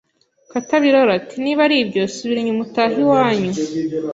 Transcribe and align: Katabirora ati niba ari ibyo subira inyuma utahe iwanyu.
Katabirora 0.51 1.11
ati 1.19 1.35
niba 1.43 1.61
ari 1.67 1.75
ibyo 1.83 2.01
subira 2.13 2.39
inyuma 2.41 2.61
utahe 2.67 2.97
iwanyu. 3.03 3.51